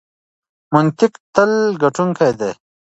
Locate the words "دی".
2.39-2.51